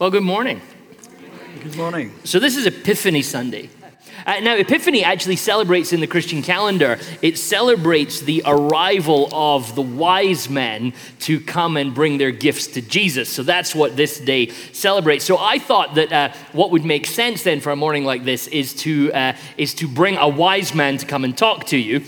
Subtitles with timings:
[0.00, 0.62] Well, good morning.
[1.62, 2.14] Good morning.
[2.24, 3.68] So, this is Epiphany Sunday.
[4.24, 9.82] Uh, now, Epiphany actually celebrates in the Christian calendar, it celebrates the arrival of the
[9.82, 13.28] wise men to come and bring their gifts to Jesus.
[13.28, 15.26] So, that's what this day celebrates.
[15.26, 18.46] So, I thought that uh, what would make sense then for a morning like this
[18.46, 22.02] is to, uh, is to bring a wise man to come and talk to you.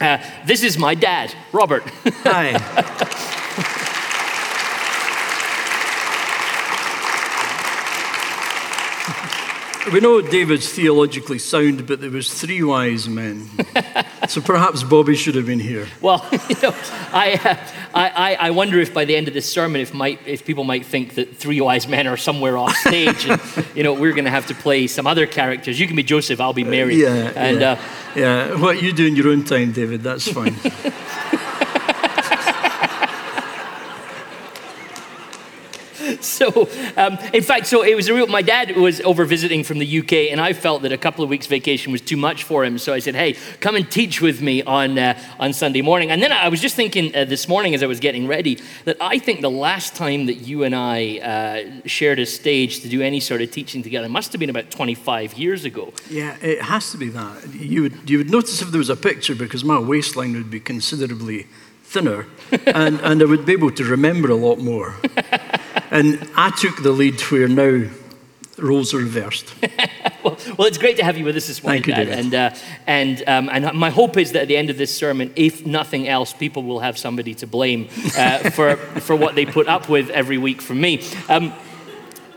[0.00, 0.16] Uh,
[0.46, 1.82] this is my dad, Robert.
[2.24, 3.84] Hi.
[9.92, 13.48] We know David's theologically sound, but there was three wise men.
[14.28, 15.86] so perhaps Bobby should have been here.
[16.02, 16.74] Well, you know,
[17.10, 17.56] I, uh,
[17.94, 20.84] I, I wonder if by the end of this sermon, if, might, if people might
[20.84, 23.40] think that three wise men are somewhere off stage, and
[23.74, 25.80] you know we're going to have to play some other characters.
[25.80, 26.96] You can be Joseph, I'll be Mary.
[26.96, 27.70] Yeah, and yeah.
[27.70, 27.78] Uh,
[28.14, 28.60] yeah.
[28.60, 30.54] What you do in your own time, David, that's fine.
[36.24, 38.26] so, um, in fact, so it was a real.
[38.26, 41.30] My dad was over visiting from the UK, and I felt that a couple of
[41.30, 42.78] weeks vacation was too much for him.
[42.78, 46.22] So I said, "Hey, come and teach with me on uh, on Sunday morning." And
[46.22, 49.18] then I was just thinking uh, this morning as I was getting ready that I
[49.18, 53.20] think the last time that you and I uh, shared a stage to do any
[53.20, 55.92] sort of teaching together must have been about 25 years ago.
[56.10, 57.54] yeah, it has to be that.
[57.54, 60.60] You would, you would notice if there was a picture because my waistline would be
[60.60, 61.46] considerably
[61.82, 62.26] thinner
[62.66, 64.94] and, and I would be able to remember a lot more.
[65.90, 67.88] and I took the lead where now
[68.58, 69.54] roles are reversed.
[70.24, 72.10] well, well, it's great to have you with us this morning, Thank you, Dad.
[72.10, 72.24] David.
[72.24, 75.32] And, uh, and, um, and my hope is that at the end of this sermon,
[75.36, 79.68] if nothing else, people will have somebody to blame uh, for, for what they put
[79.68, 81.02] up with every week from me.
[81.28, 81.52] Um,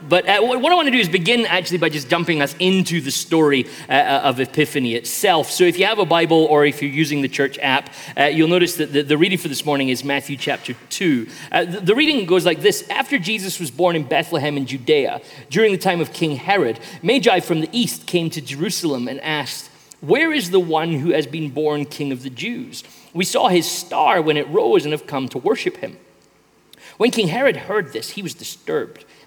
[0.07, 3.01] but uh, what I want to do is begin actually by just dumping us into
[3.01, 5.51] the story uh, uh, of Epiphany itself.
[5.51, 8.47] So if you have a Bible or if you're using the church app, uh, you'll
[8.47, 11.27] notice that the, the reading for this morning is Matthew chapter 2.
[11.51, 15.21] Uh, the, the reading goes like this After Jesus was born in Bethlehem in Judea,
[15.49, 19.69] during the time of King Herod, Magi from the east came to Jerusalem and asked,
[20.01, 22.83] Where is the one who has been born king of the Jews?
[23.13, 25.97] We saw his star when it rose and have come to worship him.
[26.97, 29.05] When King Herod heard this, he was disturbed,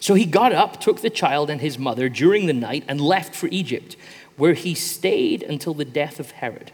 [0.00, 3.34] So he got up, took the child and his mother during the night, and left
[3.34, 3.96] for Egypt,
[4.36, 6.72] where he stayed until the death of Herod.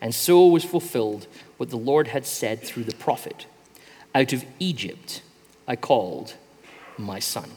[0.00, 3.46] And so was fulfilled what the Lord had said through the prophet
[4.14, 5.22] Out of Egypt
[5.66, 6.34] I called
[6.98, 7.50] my son.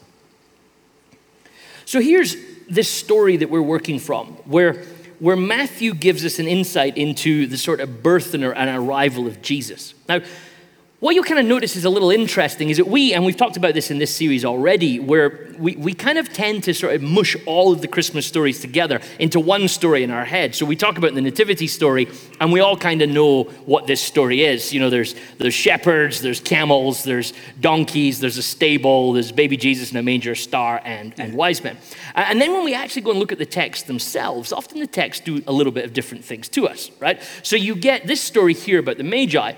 [1.86, 2.36] So here's
[2.70, 4.84] this story that we're working from, where,
[5.20, 9.94] where Matthew gives us an insight into the sort of birth and arrival of Jesus.
[10.08, 10.22] Now,
[11.00, 13.56] what you kind of notice is a little interesting is that we, and we've talked
[13.56, 17.04] about this in this series already, where we, we kind of tend to sort of
[17.04, 20.56] mush all of the Christmas stories together into one story in our head.
[20.56, 22.08] So we talk about the Nativity story,
[22.40, 24.74] and we all kind of know what this story is.
[24.74, 29.92] You know, there's, there's shepherds, there's camels, there's donkeys, there's a stable, there's baby Jesus
[29.92, 31.78] in a manger, star, and, and wise men.
[32.16, 35.24] And then when we actually go and look at the text themselves, often the texts
[35.24, 37.22] do a little bit of different things to us, right?
[37.44, 39.54] So you get this story here about the Magi.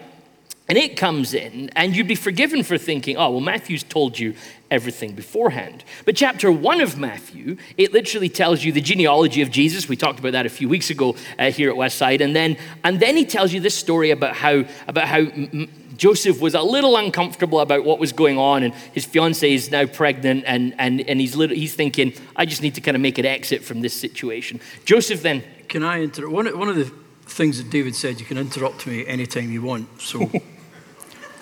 [0.70, 4.36] And it comes in, and you'd be forgiven for thinking, oh, well, Matthew's told you
[4.70, 5.84] everything beforehand.
[6.06, 9.90] But chapter one of Matthew, it literally tells you the genealogy of Jesus.
[9.90, 12.22] We talked about that a few weeks ago uh, here at Westside.
[12.22, 16.40] And then, and then he tells you this story about how, about how m- Joseph
[16.40, 20.44] was a little uncomfortable about what was going on, and his fiancee is now pregnant,
[20.46, 23.26] and, and, and he's, little, he's thinking, I just need to kind of make an
[23.26, 24.62] exit from this situation.
[24.86, 25.44] Joseph then.
[25.68, 26.32] Can I interrupt?
[26.32, 26.94] One, one of the
[27.26, 30.02] things that David said, you can interrupt me anytime you want.
[30.02, 30.32] So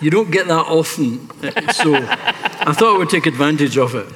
[0.00, 1.28] you don't get that often.
[1.42, 4.06] Uh, so I thought I would take advantage of it.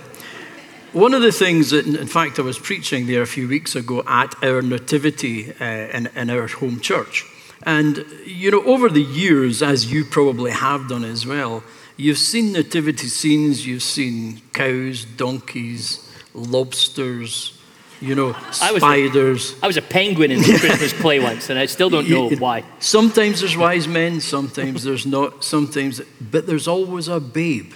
[0.93, 4.03] One of the things that, in fact, I was preaching there a few weeks ago
[4.07, 7.25] at our nativity uh, in, in our home church.
[7.63, 11.63] And, you know, over the years, as you probably have done as well,
[11.97, 17.59] you've seen nativity scenes, you've seen cows, donkeys, lobsters,
[18.03, 19.53] you know, I was spiders.
[19.63, 22.31] A, I was a penguin in the Christmas play once, and I still don't know
[22.31, 22.65] You- why.
[22.81, 27.73] Sometimes there's wise men, sometimes there's not, sometimes, but there's always a babe.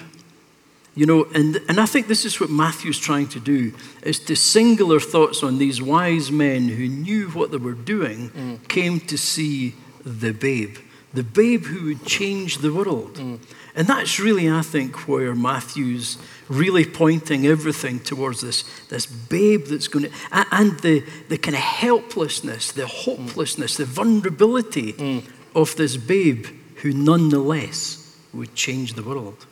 [0.97, 4.35] You know, and, and I think this is what Matthew's trying to do, is to
[4.35, 8.69] singular thoughts on these wise men who knew what they were doing, mm.
[8.69, 9.75] came to see
[10.05, 10.77] the babe,
[11.13, 13.15] the babe who would change the world.
[13.15, 13.41] Mm.
[13.75, 16.17] And that's really, I think, where Matthew's
[16.49, 20.11] really pointing everything towards this, this babe that's going to,
[20.53, 25.25] and the, the kind of helplessness, the hopelessness, the vulnerability mm.
[25.55, 26.47] of this babe
[26.77, 29.47] who nonetheless would change the world.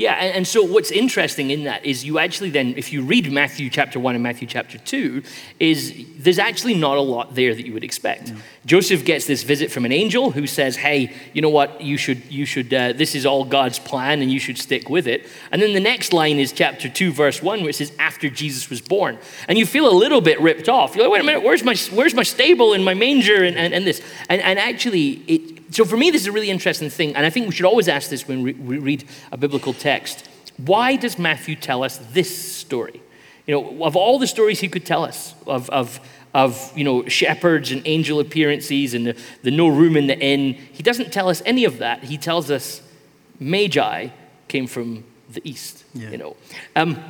[0.00, 3.30] Yeah, and, and so what's interesting in that is you actually then, if you read
[3.30, 5.22] Matthew chapter 1 and Matthew chapter 2,
[5.58, 8.32] is there's actually not a lot there that you would expect.
[8.64, 12.24] Joseph gets this visit from an angel who says, hey, you know what, you should,
[12.30, 15.28] you should uh, this is all God's plan and you should stick with it.
[15.52, 18.80] And then the next line is chapter 2, verse 1, which says, after Jesus was
[18.80, 19.18] born.
[19.48, 20.96] And you feel a little bit ripped off.
[20.96, 23.74] You're like, wait a minute, where's my, where's my stable and my manger and, and,
[23.74, 24.00] and this?
[24.30, 27.30] And, and actually, it, so for me, this is a really interesting thing, and I
[27.30, 29.89] think we should always ask this when we we read a biblical text.
[30.56, 33.02] Why does Matthew tell us this story?
[33.46, 36.00] You know, of all the stories he could tell us of, of,
[36.34, 40.54] of you know, shepherds and angel appearances and the, the no room in the inn,
[40.54, 42.04] he doesn't tell us any of that.
[42.04, 42.82] He tells us
[43.38, 44.08] Magi
[44.48, 45.84] came from the east.
[45.94, 46.10] Yeah.
[46.10, 46.36] You know,
[46.76, 47.02] um,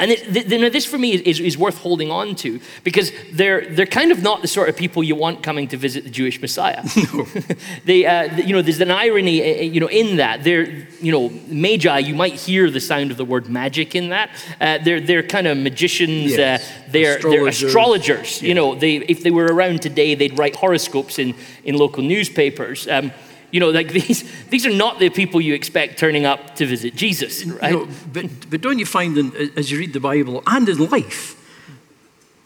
[0.00, 3.12] and it, th- th- now this for me is, is worth holding on to because
[3.32, 6.10] they're, they're kind of not the sort of people you want coming to visit the
[6.10, 6.82] Jewish Messiah.
[7.12, 7.26] No.
[7.84, 10.42] they, uh, you know, there's an irony, uh, uh, you know, in that.
[10.42, 10.64] They're,
[11.00, 11.98] you know, magi.
[11.98, 14.30] You might hear the sound of the word magic in that.
[14.60, 16.32] Uh, they're, they're kind of magicians.
[16.32, 16.62] Yes.
[16.62, 17.62] Uh, they're, they're Astrologers.
[17.62, 18.42] astrologers.
[18.42, 22.88] You know, they, if they were around today, they'd write horoscopes in, in local newspapers.
[22.88, 23.12] Um,
[23.54, 26.96] you know, like these, these are not the people you expect turning up to visit
[26.96, 27.72] Jesus, right?
[27.72, 31.40] Know, but, but don't you find, in, as you read the Bible and in life,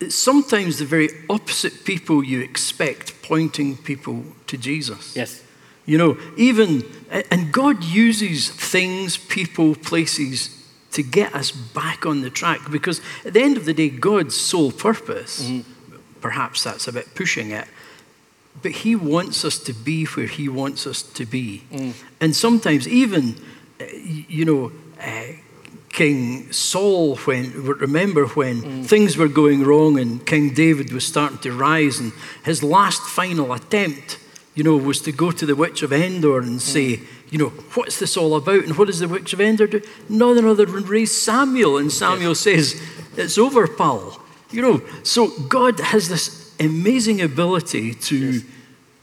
[0.00, 5.16] it's sometimes the very opposite people you expect pointing people to Jesus.
[5.16, 5.42] yes.
[5.86, 6.82] You know, even,
[7.30, 10.54] and God uses things, people, places
[10.90, 14.36] to get us back on the track because at the end of the day, God's
[14.36, 15.96] sole purpose, mm-hmm.
[16.20, 17.66] perhaps that's a bit pushing it,
[18.62, 21.62] but He wants us to be where He wants us to be.
[22.20, 23.36] And sometimes, even,
[23.80, 25.32] uh, you know, uh,
[25.90, 31.52] King Saul, when remember when things were going wrong and King David was starting to
[31.52, 32.12] rise, and
[32.44, 34.18] his last final attempt,
[34.54, 37.00] you know, was to go to the witch of Endor and say,
[37.30, 38.64] you know, what's this all about?
[38.64, 39.82] And what does the witch of Endor do?
[40.08, 42.80] None other than raise Samuel, and Samuel says,
[43.16, 44.20] "It's over, pal."
[44.50, 48.42] You know, so God has this amazing ability to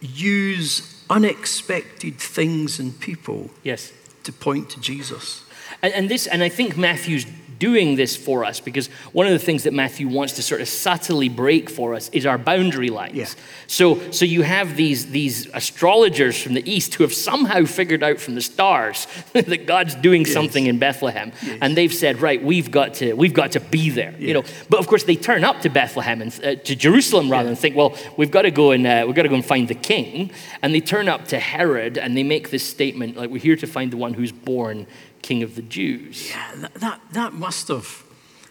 [0.02, 3.92] use unexpected things and people Yes.
[4.24, 5.44] to point to Jesus.
[5.82, 7.26] And, and this, and I think Matthew's
[7.60, 10.68] doing this for us because one of the things that Matthew wants to sort of
[10.68, 13.16] subtly break for us is our boundary lines.
[13.16, 13.28] Yeah.
[13.68, 18.20] So, so you have these, these astrologers from the east who have somehow figured out
[18.20, 21.32] from the stars that God's doing something in Bethlehem,
[21.62, 24.14] and they've said, right, we've got to, we've got to be there.
[24.18, 27.50] You know, but of course they turn up to Bethlehem and uh, to Jerusalem rather
[27.50, 29.68] and think, well, we've got to go and uh, we've got to go and find
[29.68, 30.32] the king,
[30.62, 33.68] and they turn up to Herod and they make this statement like, we're here to
[33.68, 34.88] find the one who's born
[35.26, 36.30] king of the Jews.
[36.30, 38.04] Yeah, that, that, that must have.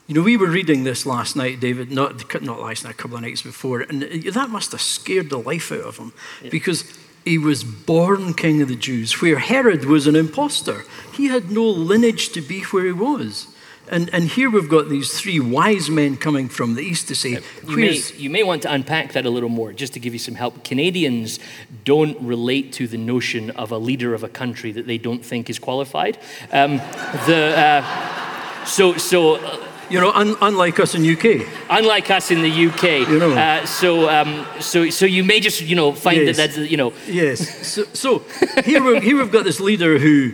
[0.08, 3.16] You know, we were reading this last night, David, not, not last night, a couple
[3.16, 6.12] of nights before, and that must have scared the life out of him
[6.50, 6.84] because
[7.24, 10.82] he was born king of the Jews, where Herod was an impostor.
[11.14, 13.53] He had no lineage to be where he was.
[13.90, 17.38] And, and here we've got these three wise men coming from the east to say,
[17.68, 20.18] You may, you may want to unpack that a little more just to give you
[20.18, 20.64] some help.
[20.64, 21.38] Canadians
[21.84, 25.50] don't relate to the notion of a leader of a country that they don't think
[25.50, 26.16] is qualified.
[26.50, 26.78] Um,
[27.26, 31.46] the, uh, so, so uh, you know, un, unlike us in UK.
[31.68, 33.32] unlike us in the UK, You know.
[33.32, 36.36] uh, so, um, so, so you may just you know find Yes.
[36.38, 37.66] that that's you know Yes.
[37.68, 38.18] So, so
[38.64, 40.32] here, we here we've got this leader who,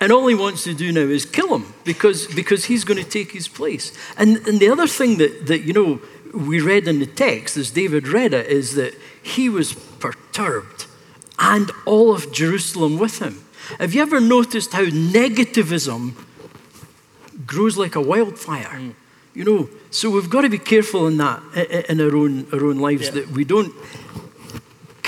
[0.00, 3.08] and all he wants to do now is kill him because, because he's going to
[3.08, 3.92] take his place.
[4.16, 6.00] And, and the other thing that, that, you know,
[6.34, 10.86] we read in the text as David read it is that he was perturbed
[11.38, 13.44] and all of Jerusalem with him.
[13.78, 16.14] Have you ever noticed how negativism
[17.46, 18.64] grows like a wildfire?
[18.64, 18.94] Mm.
[19.32, 21.40] You know, so we've got to be careful in that,
[21.88, 23.10] in our own, our own lives, Yeah.
[23.12, 23.72] that we don't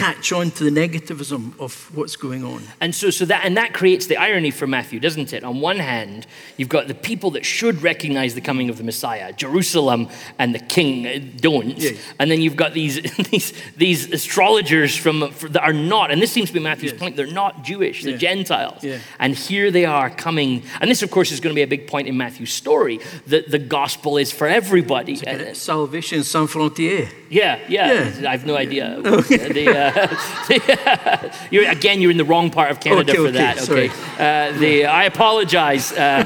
[0.03, 2.61] catch on to the negativism of what's going on.
[2.81, 5.45] And so, so that and that creates the irony for Matthew, doesn't it?
[5.45, 9.33] On one hand, you've got the people that should recognize the coming of the Messiah,
[9.33, 11.99] Jerusalem and the King uh, don't, Yes.
[12.19, 12.95] and then you've got these
[13.31, 17.01] these these astrologers from for, that are not, and this seems to be Matthew's Yes.
[17.01, 17.17] point.
[17.17, 18.29] They're not Jewish, they're Yeah.
[18.35, 18.99] Gentiles, Yeah.
[19.19, 20.63] and here they are coming.
[20.81, 23.51] And this, of course, is going to be a big point in Matthew's story that
[23.51, 25.15] the gospel is for everybody.
[25.55, 27.09] Salvation sans frontières.
[27.31, 28.29] yeah, yeah, Yeah.
[28.31, 29.01] I have no idea.
[29.63, 29.92] The, uh,
[31.51, 33.59] you're, again, you're in the wrong part of Canada Okay, for okay, that.
[33.59, 33.89] sorry.
[33.91, 33.95] Okay.
[34.19, 35.93] Uh, the, I apologize.
[35.93, 36.25] Uh,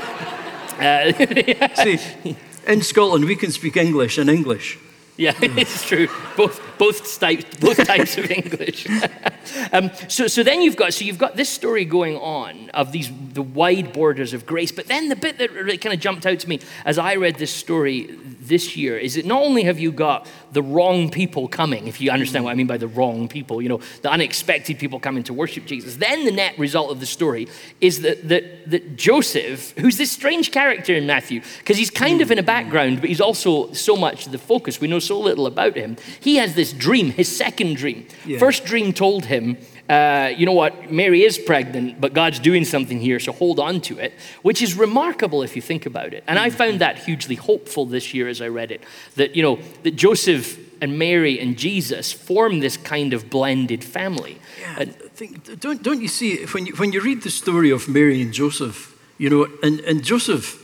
[1.85, 4.79] See, in Scotland, we can speak English and English.
[5.17, 6.09] yeah, it's true.
[6.37, 8.87] Both, both types, both types of English.
[9.73, 13.11] um, so, so then you've got, so you've got this story going on of these
[13.37, 14.73] the wide borders of grace.
[14.73, 17.37] But then the bit that really kind of jumped out to me as I read
[17.37, 21.87] this story this year is that not only have you got the wrong people coming,
[21.87, 24.99] if you understand what I mean by the wrong people, you know, the unexpected people
[24.99, 25.97] coming to worship Jesus.
[25.97, 27.49] Then the net result of the story
[27.81, 32.31] is that that, that Joseph, who's this strange character in Matthew, because he's kind of
[32.31, 34.81] in a background, but he's also so much the focus.
[34.81, 35.97] We know so little about him.
[36.21, 38.07] He has this dream, his second dream.
[38.25, 38.39] Yeah.
[38.39, 39.57] First dream told him,
[39.89, 43.81] uh, you know what, Mary is pregnant, but God's doing something here, so hold on
[43.83, 46.25] to it, which is remarkable if you think about it.
[46.27, 48.83] And I found that hugely hopeful this year as I read it,
[49.15, 54.39] that, you know, that Joseph and Mary and Jesus form this kind of blended family.
[54.61, 57.89] Yeah, And- think, don't, don't you see, when you, when you read the story of
[57.89, 60.63] Mary and Joseph, you know, and, and Joseph,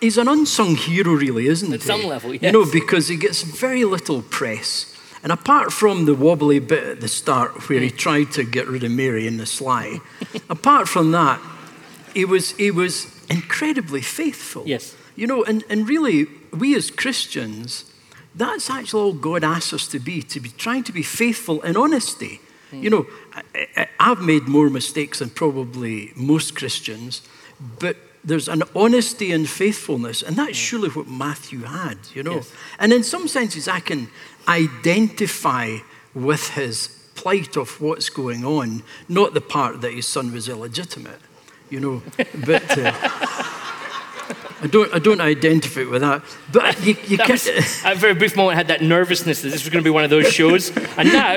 [0.00, 1.86] he's an unsung hero, really, isn't At he?
[1.86, 4.95] some level, You know, because he gets very little press.
[5.26, 8.84] And apart from the wobbly bit at the start where he tried to get rid
[8.84, 9.98] of Mary in the sly,
[10.48, 11.40] apart from that,
[12.14, 14.62] he was, he was incredibly faithful.
[14.64, 14.94] Yes.
[15.16, 17.90] You know, and, and really, we as Christians,
[18.36, 21.76] that's actually all God asks us to be, to be trying to be faithful in
[21.76, 22.38] honesty.
[22.70, 22.84] Hmm.
[22.84, 27.22] You know, I, I, I've made more mistakes than probably most Christians,
[27.80, 30.54] but there's an honesty and faithfulness, and that's hmm.
[30.54, 32.36] surely what Matthew had, you know.
[32.36, 32.52] Yes.
[32.78, 34.08] And in some senses, I can
[34.48, 35.78] identify
[36.14, 41.20] with his plight of what's going on, not the part that his son was illegitimate,
[41.70, 42.02] you know,
[42.44, 42.78] but.
[42.78, 42.92] Uh,
[44.58, 46.22] I don't, I don't identify with that.
[46.50, 47.46] But you, you That was,
[47.84, 49.92] at a very brief moment, I had that nervousness that this was going to be
[49.92, 50.74] one of those shows.
[50.96, 51.34] And now,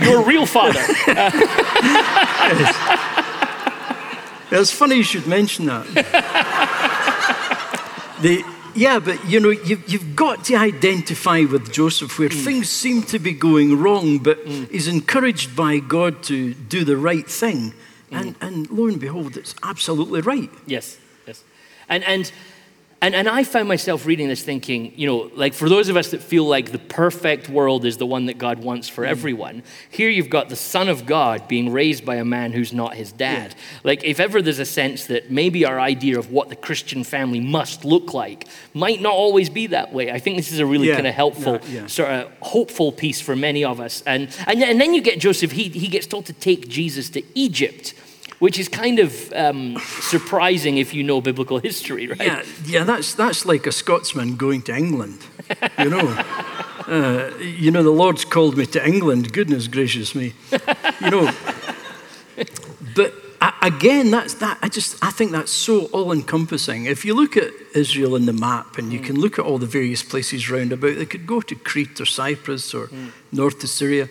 [0.00, 0.80] you're a real father.
[4.50, 5.84] It's funny you should mention that.
[8.20, 8.44] the,
[8.74, 12.44] yeah, but you know, you've, you've got to identify with Joseph where mm.
[12.44, 14.70] things seem to be going wrong, but mm.
[14.70, 17.74] he's encouraged by God to do the right thing.
[18.10, 18.46] And, mm.
[18.46, 20.50] and lo and behold, it's absolutely right.
[20.66, 21.42] Yes, yes.
[21.88, 22.30] And, and,
[23.04, 26.12] and, and I found myself reading this thinking, you know, like for those of us
[26.12, 29.08] that feel like the perfect world is the one that God wants for mm.
[29.08, 32.94] everyone, here you've got the Son of God being raised by a man who's not
[32.94, 33.54] his dad.
[33.82, 37.40] Like, if ever there's a sense that maybe our idea of what the Christian family
[37.40, 40.88] must look like might not always be that way, I think this is a really
[40.88, 41.86] Yeah, kind of helpful, yeah, yeah.
[41.88, 44.02] sort of hopeful piece for many of us.
[44.06, 47.22] And, and, and then you get Joseph, he, he gets told to take Jesus to
[47.34, 47.92] Egypt.
[48.44, 52.20] Which is kind of um, surprising if you know biblical history, right?
[52.20, 55.24] Yeah, yeah, that's that's like a Scotsman going to England.
[55.78, 56.06] You know,
[56.86, 59.32] uh, you know, the Lord's called me to England.
[59.32, 60.34] Goodness gracious me,
[61.00, 61.32] you know.
[62.94, 63.14] But
[63.62, 64.58] again, that's that.
[64.60, 66.84] I just I think that's so all-encompassing.
[66.84, 69.72] If you look at Israel in the map, and you can look at all the
[69.78, 72.90] various places round about, they could go to Crete or Cyprus or
[73.32, 74.10] north to Syria.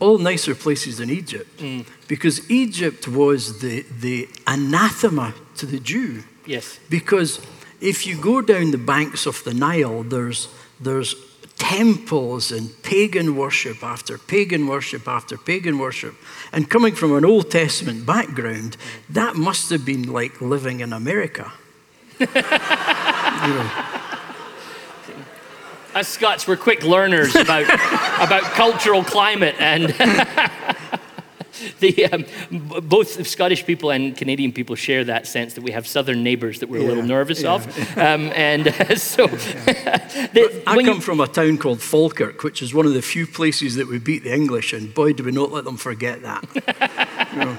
[0.00, 1.86] All nicer places than Egypt, mm.
[2.08, 6.24] because Egypt was the, the anathema to the Jew.
[6.46, 6.80] Yes.
[6.88, 7.40] Because
[7.80, 10.48] if you go down the banks of the Nile, there's,
[10.80, 11.14] there's
[11.60, 16.14] temples and pagan worship after pagan worship after pagan worship.
[16.52, 18.78] And coming from an Old Testament background,
[19.10, 21.52] that must have been like living in America.
[22.18, 23.99] you know,
[25.94, 27.64] Us Scots were quick learners about,
[28.20, 29.88] about cultural climate and
[31.80, 32.24] the, um,
[32.82, 36.68] both Scottish people and Canadian people share that sense that we have southern neighbours that
[36.68, 37.54] we're a little nervous yeah.
[37.54, 37.98] of.
[37.98, 42.72] Um, and uh, so the, I come you- from a town called Falkirk, which is
[42.72, 45.50] one of the few places that we beat the English, and boy, do we not
[45.50, 47.28] let them forget that.
[47.32, 47.58] You know.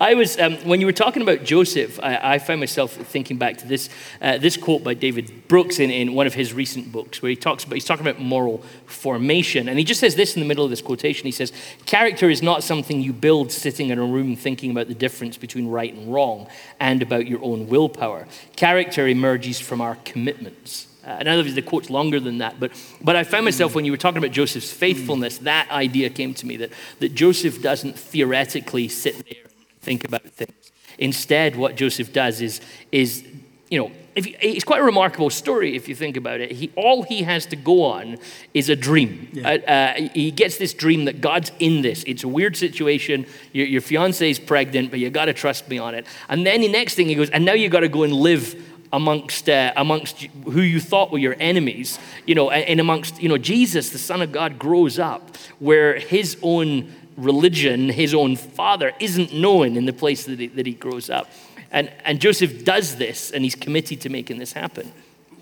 [0.00, 3.58] I was um, when you were talking about Joseph, I, I found myself thinking back
[3.58, 3.88] to this
[4.20, 7.36] uh, this quote by David Brooks in, in one of his recent books, where he
[7.36, 10.64] talks about he's talking about moral formation, and he just says this in the middle
[10.64, 11.26] of this quotation.
[11.26, 11.52] He says,
[11.86, 15.68] "Character is not something you build sitting in a room thinking about the difference between
[15.68, 16.48] right and wrong,
[16.80, 18.26] and about your own willpower.
[18.56, 22.72] Character emerges from our commitments." Uh, and I love the quote's longer than that, but,
[23.02, 26.46] but I found myself when you were talking about Joseph's faithfulness, that idea came to
[26.46, 29.44] me that, that Joseph doesn't theoretically sit there
[29.84, 30.72] think about things.
[30.98, 32.60] Instead, what Joseph does is,
[32.92, 33.24] is
[33.70, 36.52] you know, if you, it's quite a remarkable story if you think about it.
[36.52, 38.18] He, all he has to go on
[38.52, 39.28] is a dream.
[39.32, 39.48] Yeah.
[39.48, 42.04] Uh, uh, he gets this dream that God's in this.
[42.04, 43.26] It's a weird situation.
[43.52, 46.06] Your, your fiance is pregnant, but you got to trust me on it.
[46.28, 48.54] And then the next thing he goes, and now you got to go and live
[48.92, 51.98] amongst uh, amongst who you thought were your enemies.
[52.26, 56.36] You know, and amongst you know Jesus, the Son of God, grows up where his
[56.42, 61.10] own religion, his own father, isn't known in the place that he, that he grows
[61.10, 61.30] up.
[61.70, 64.92] And, and Joseph does this, and he's committed to making this happen.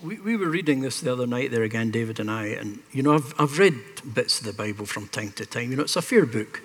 [0.03, 3.03] We, we were reading this the other night there again, David and I, and you
[3.03, 3.75] know, I've, I've read
[4.15, 5.71] bits of the Bible from time to time.
[5.71, 6.63] You know, it's a fair book.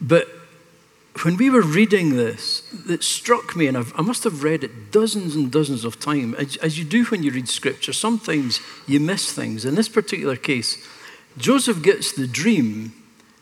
[0.00, 0.28] But
[1.24, 4.92] when we were reading this, it struck me, and I've, i must have read it
[4.92, 7.92] dozens and dozens of times, as, as, you do when you read scripture.
[7.92, 9.64] Sometimes you miss things.
[9.64, 10.78] In this particular case,
[11.38, 12.92] Joseph gets the dream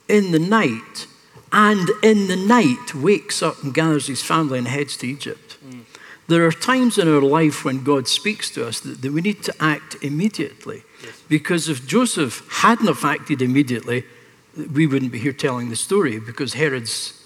[0.08, 1.06] in the night,
[1.52, 5.56] and in the night wakes up and gathers his family and heads to Egypt.
[5.66, 5.84] Mm.
[6.28, 9.42] There are times in our life when God speaks to us that, that we need
[9.44, 10.82] to act immediately.
[11.02, 11.22] Yes.
[11.28, 14.04] Because if Joseph hadn't have acted immediately,
[14.72, 17.22] we wouldn't be here telling the story because Herod's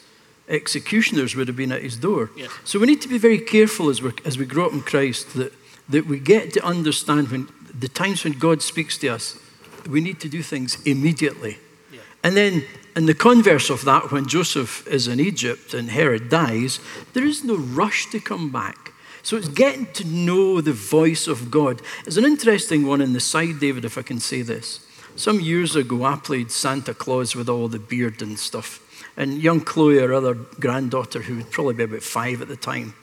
[0.48, 2.30] executioners would have been at his door.
[2.36, 2.50] Yes.
[2.64, 5.34] So we need to be very careful as, we as we grow up in Christ
[5.34, 5.52] that,
[5.88, 7.48] that we get to understand when
[7.78, 9.38] the times when God speaks to us,
[9.88, 11.58] we need to do things immediately.
[11.92, 12.00] Yeah.
[12.22, 12.64] And then,
[12.96, 16.80] in the converse of that, when Joseph is in Egypt and Herod dies,
[17.12, 18.92] there is no rush to come back.
[19.22, 21.82] So it's getting to know the voice of God.
[22.06, 24.86] It's an interesting one in the side, David, if I can say this.
[25.16, 28.86] Some years ago, I played Santa Claus with all the beard and stuff.
[29.16, 32.94] And young Chloe, our other granddaughter, who would probably be about five at the time,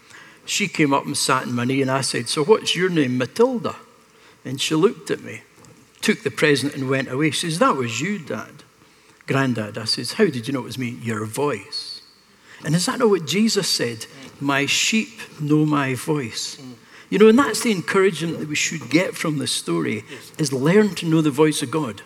[0.46, 3.18] she came up and sat in my knee, and I said, So what's your name?
[3.18, 3.76] Matilda.
[4.46, 5.42] And she looked at me,
[6.08, 7.32] took the present, and went away.
[7.32, 8.64] She says, That was you, Dad.
[9.28, 9.78] Granddad.
[9.78, 10.98] I says, How did you know it was me?
[11.02, 12.02] Your voice.
[12.64, 14.06] And is that not what Jesus said?
[14.40, 16.58] My sheep know my voice.
[17.10, 20.06] You know, and that's the encouragement that we should get from this story
[20.38, 22.02] is learn to know the voice of God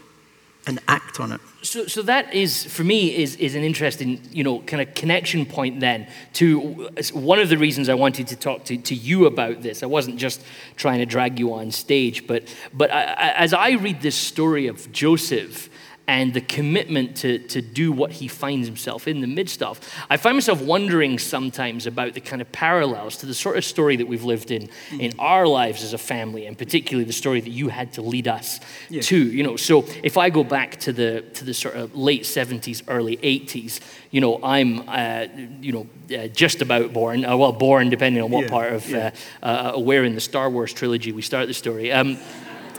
[0.68, 1.42] and act on it.
[1.64, 5.46] So, so that is, for me, is, is an interesting, you know, kind of connection
[5.46, 9.62] point then to one of the reasons I wanted to talk to, to you about
[9.62, 9.84] this.
[9.84, 10.44] I wasn't just
[10.76, 12.44] trying to drag you on stage, but,
[12.74, 15.70] but I, as I read this story of Joseph,
[16.12, 19.80] and the commitment to, to do what he finds himself in the midst of.
[20.10, 23.96] I find myself wondering sometimes about the kind of parallels to the sort of story
[23.96, 24.70] that we've lived in
[25.00, 28.28] in our lives as a family, and particularly the story that you had to lead
[28.28, 29.02] us yeah.
[29.04, 29.16] to.
[29.16, 32.84] You know, so if I go back to the to the sort of late 70s,
[32.90, 35.28] early 80s, you know, I'm uh,
[35.62, 38.50] you know uh, just about born, uh, well, born depending on what yeah.
[38.50, 39.12] part of yeah.
[39.42, 41.90] Uh, uh, where in the Star Wars trilogy we start the story.
[41.90, 42.18] Um,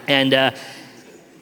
[0.06, 0.50] and uh,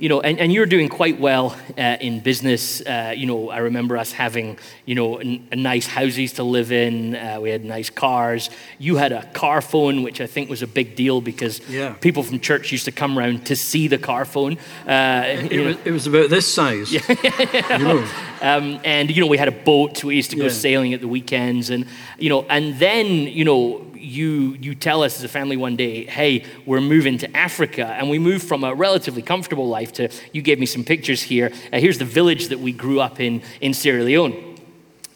[0.00, 2.80] you know, and, and you're doing quite well uh, in business.
[2.80, 7.14] Uh, you know, I remember us having, you know, n- nice houses to live in.
[7.14, 8.48] Uh, we had nice cars.
[8.78, 11.92] You had a car phone, which I think was a big deal because yeah.
[12.00, 14.56] people from church used to come around to see the car phone.
[14.86, 16.90] Uh, it, was, it, was, about this size.
[16.90, 17.02] Yeah.
[17.78, 18.08] you know.
[18.40, 20.02] um, and, you know, we had a boat.
[20.02, 20.50] We used to go yeah.
[20.50, 21.68] sailing at the weekends.
[21.68, 21.84] And,
[22.18, 26.04] you know, and then, you know, you, you tell us as a family one day,
[26.06, 27.86] hey, we're moving to Africa.
[27.86, 31.52] And we moved from a relatively comfortable life to, you gave me some pictures here.
[31.72, 34.50] Uh, here's the village that we grew up in in Sierra Leone.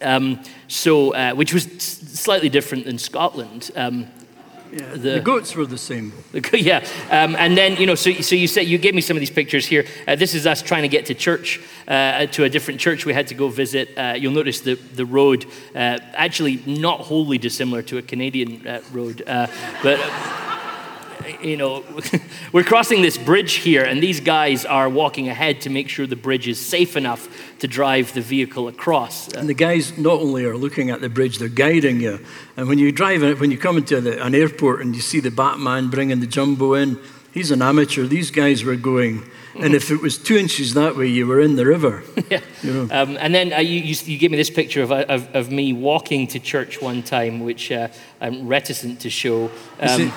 [0.01, 3.71] Um, so, uh, which was slightly different than Scotland.
[3.75, 4.07] Um,
[4.71, 6.11] yeah, the, the, goats were the same.
[6.31, 9.15] The, yeah, um, and then you know, so so you said you gave me some
[9.15, 9.85] of these pictures here.
[10.05, 13.13] Uh, this is us trying to get to church, uh, to a different church we
[13.13, 13.97] had to go visit.
[13.97, 18.81] Uh, you'll notice the the road uh, actually not wholly dissimilar to a Canadian uh,
[18.91, 19.47] road, uh,
[19.81, 19.99] but
[21.41, 21.83] you know,
[22.51, 26.15] we're crossing this bridge here, and these guys are walking ahead to make sure the
[26.15, 27.27] bridge is safe enough
[27.59, 29.33] to drive the vehicle across.
[29.33, 32.19] And the guys not only are looking at the bridge, they're guiding you.
[32.57, 35.19] And when you drive it, when you come into the, an airport and you see
[35.19, 36.99] the Batman bringing the jumbo in,
[37.33, 38.05] he's an amateur.
[38.05, 39.23] These guys were going.
[39.57, 42.03] And if it was two inches that way, you were in the river.
[42.29, 42.41] yeah.
[42.61, 42.81] You know.
[42.91, 45.71] um, and then uh, you, you, you, gave me this picture of, of, of, me
[45.71, 47.87] walking to church one time, which uh,
[48.19, 49.49] I'm reticent to show.
[49.79, 50.11] Um,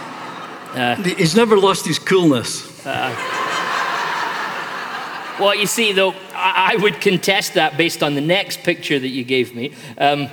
[0.74, 2.86] uh, He's never lost his coolness.
[2.86, 3.14] Uh,
[5.40, 9.08] well, you see, though, I, I, would contest that based on the next picture that
[9.08, 9.72] you gave me.
[9.96, 10.20] Um,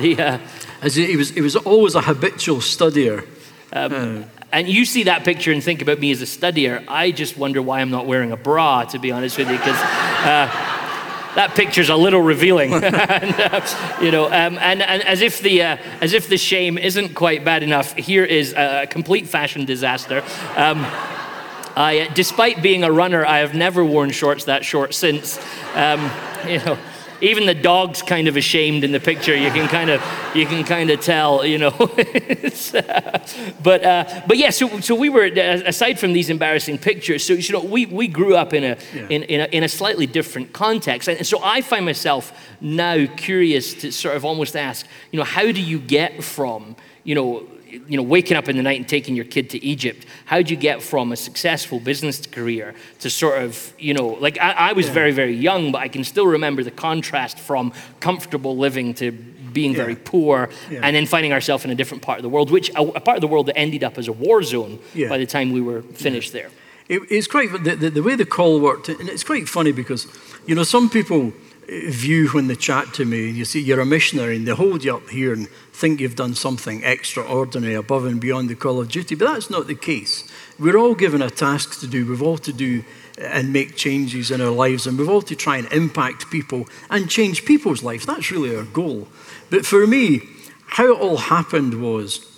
[0.00, 0.38] the, uh,
[0.82, 3.26] As he, was, he was always a habitual studier.
[3.72, 4.22] Um, uh,
[4.52, 6.84] and you see that picture and think about me as a studier.
[6.88, 10.69] I just wonder why I'm not wearing a bra, to be honest with you, because.
[11.34, 14.26] That picture's a little revealing, uh, you know.
[14.26, 17.94] Um, and, and as if the uh, as if the shame isn't quite bad enough,
[17.94, 20.24] here is a complete fashion disaster.
[20.56, 20.84] Um,
[21.76, 25.38] I, despite being a runner, I have never worn shorts that short since.
[25.74, 26.10] Um,
[26.46, 26.78] you know,
[27.20, 29.36] even the dog's kind of ashamed in the picture.
[29.36, 30.02] You can kind of
[30.34, 31.68] you can kind of tell, you know.
[32.74, 33.18] uh,
[33.62, 37.24] but uh, but yeah, so so we were aside from these embarrassing pictures.
[37.24, 39.06] So you know, we we grew up in a yeah.
[39.08, 43.74] in in a, in a slightly different context, and so I find myself now curious
[43.74, 47.96] to sort of almost ask, you know, how do you get from you know you
[47.96, 50.58] know, waking up in the night and taking your kid to Egypt, how do you
[50.58, 54.86] get from a successful business career to sort of, you know, like I, I was
[54.86, 54.92] yeah.
[54.92, 59.72] very, very young, but I can still remember the contrast from comfortable living to being
[59.72, 59.78] yeah.
[59.78, 60.80] very poor yeah.
[60.82, 63.16] and then finding ourselves in a different part of the world, which a, a, part
[63.16, 64.78] of the world that ended up as a war zone
[65.08, 66.50] by the time we were finished there.
[66.88, 70.06] It, it's quite, the, the, the way the call worked, and it's quite funny because,
[70.46, 71.32] you know, some people
[71.70, 73.30] view when they chat to me.
[73.30, 76.34] You see, you're a missionary, and they hold you up here and think you've done
[76.34, 79.14] something extraordinary above and beyond the call of duty.
[79.14, 80.30] But that's not the case.
[80.58, 82.06] We're all given a task to do.
[82.06, 82.84] We've all to do
[83.18, 86.66] uh, and make changes in our lives, and we've all to try and impact people
[86.90, 88.04] and change people's lives.
[88.04, 89.08] That's really our goal.
[89.48, 90.22] But for me,
[90.66, 92.29] how it all happened was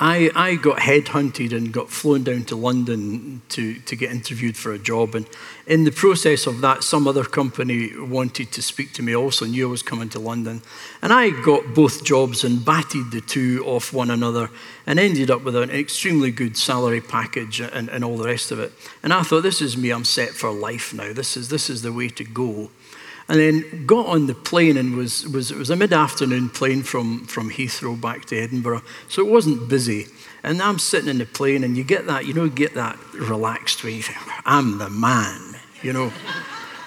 [0.00, 4.72] I, I got headhunted and got flown down to London to, to get interviewed for
[4.72, 5.16] a job.
[5.16, 5.26] And
[5.66, 9.66] in the process of that, some other company wanted to speak to me also, knew
[9.66, 10.62] I was coming to London.
[11.02, 14.50] And I got both jobs and batted the two off one another
[14.86, 18.60] and ended up with an extremely good salary package and, and all the rest of
[18.60, 18.72] it.
[19.02, 21.12] And I thought, this is me, I'm set for life now.
[21.12, 22.70] This is, this is the way to go
[23.28, 27.26] and then got on the plane and was, was it was a mid-afternoon plane from,
[27.26, 30.06] from Heathrow back to Edinburgh, so it wasn't busy.
[30.42, 33.84] And I'm sitting in the plane, and you get that, you know, get that relaxed
[33.84, 34.02] way.
[34.46, 36.12] I'm the man, you know.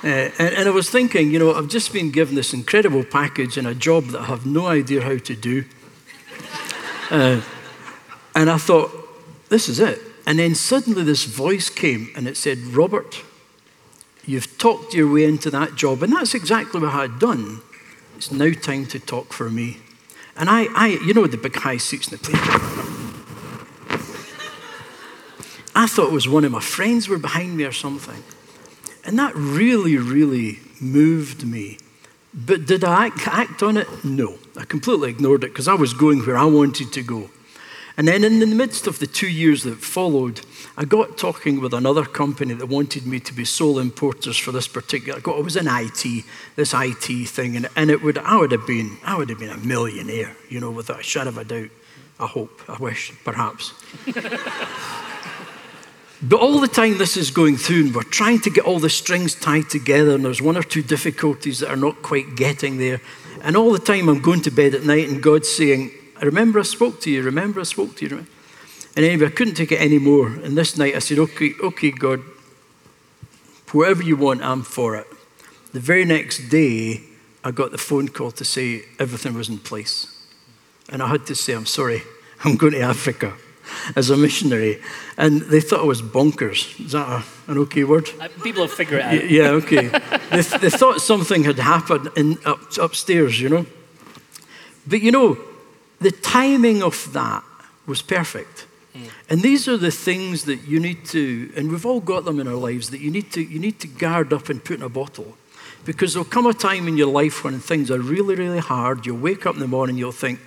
[0.03, 3.55] Uh, and, and, I was thinking, you know, I've just been given this incredible package
[3.55, 5.63] and a job that I have no idea how to do.
[7.11, 7.41] Uh,
[8.33, 8.89] and I thought,
[9.49, 9.99] this is it.
[10.25, 13.21] And then suddenly this voice came and it said, Robert,
[14.31, 17.59] You've talked your way into that job, and that's exactly what I had done.
[18.15, 19.79] It's now time to talk for me.
[20.37, 22.41] And I, I you know, the big high seats in the plane.
[25.75, 28.23] I thought it was one of my friends were behind me or something.
[29.03, 31.77] And that really, really moved me.
[32.33, 34.05] But did I act, act on it?
[34.05, 34.37] No.
[34.55, 37.29] I completely ignored it because I was going where I wanted to go.
[37.97, 40.41] And then in the midst of the two years that followed,
[40.77, 44.67] I got talking with another company that wanted me to be sole importers for this
[44.67, 45.21] particular.
[45.25, 46.23] I was in IT,
[46.55, 49.49] this IT thing, and, and it would I would have been I would have been
[49.49, 51.69] a millionaire, you know, without a shadow of a doubt.
[52.19, 53.73] I hope, I wish, perhaps.
[56.21, 58.91] but all the time this is going through, and we're trying to get all the
[58.91, 63.01] strings tied together, and there's one or two difficulties that are not quite getting there.
[63.41, 65.91] And all the time I'm going to bed at night, and God's saying,
[66.21, 68.09] I remember I spoke to you, remember I spoke to you.
[68.09, 68.31] Remember?
[68.95, 70.27] And anyway, I couldn't take it anymore.
[70.27, 72.21] And this night I said, okay, okay, God,
[73.71, 75.07] whatever you want, I'm for it.
[75.71, 77.01] The very next day,
[77.43, 80.07] I got the phone call to say everything was in place.
[80.89, 82.03] And I had to say, I'm sorry,
[82.43, 83.33] I'm going to Africa
[83.95, 84.81] as a missionary.
[85.17, 86.79] And they thought I was bonkers.
[86.85, 88.09] Is that a, an okay word?
[88.19, 89.29] Uh, people have figured it out.
[89.29, 89.87] Yeah, okay.
[89.87, 93.65] they, they, thought something had happened in, up, upstairs, you know.
[94.85, 95.37] But you know,
[96.01, 97.43] the timing of that
[97.85, 98.65] was perfect.
[98.95, 99.09] Mm.
[99.29, 102.47] And these are the things that you need to, and we've all got them in
[102.47, 104.89] our lives, that you need to, you need to guard up and put in a
[104.89, 105.37] bottle.
[105.85, 109.05] Because there'll come a time in your life when things are really, really hard.
[109.05, 110.39] You'll wake up in the morning, you'll think,